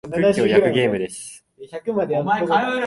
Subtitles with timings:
[0.09, 1.45] クッキーを焼くゲームです。